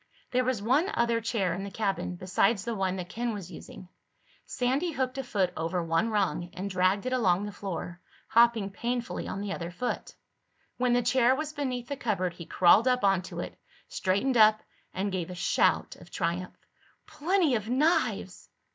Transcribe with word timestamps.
There 0.31 0.43
was 0.43 0.63
one 0.63 0.89
other 0.95 1.21
chair 1.21 1.53
in 1.53 1.63
the 1.63 1.69
cabin, 1.69 2.15
besides 2.15 2.65
the 2.65 2.73
one 2.73 2.95
that 2.95 3.07
Ken 3.09 3.35
was 3.35 3.51
using. 3.51 3.87
Sandy 4.47 4.93
hooked 4.93 5.19
a 5.19 5.23
foot 5.23 5.53
over 5.55 5.83
one 5.83 6.09
rung 6.09 6.49
and 6.53 6.71
dragged 6.71 7.05
it 7.05 7.13
along 7.13 7.45
the 7.45 7.51
floor, 7.51 8.01
hopping 8.27 8.71
painfully 8.71 9.27
on 9.27 9.41
the 9.41 9.53
other 9.53 9.69
foot. 9.69 10.15
When 10.77 10.93
the 10.93 11.03
chair 11.03 11.35
was 11.35 11.53
beneath 11.53 11.87
the 11.87 11.97
cupboard 11.97 12.33
he 12.33 12.47
crawled 12.47 12.87
up 12.87 13.03
onto 13.03 13.41
it, 13.41 13.59
straightened 13.89 14.37
up, 14.37 14.63
and 14.91 15.11
gave 15.11 15.29
a 15.29 15.35
shout 15.35 15.95
of 15.97 16.09
triumph. 16.09 16.57
"Plenty 17.05 17.53
of 17.53 17.69
knives!" 17.69 18.49